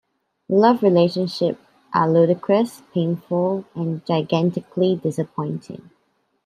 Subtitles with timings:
[0.49, 1.59] Love relationship
[1.93, 5.91] are ludicrous, painful, and gigantically disappointing.